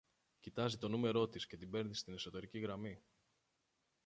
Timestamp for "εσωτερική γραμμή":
2.13-3.01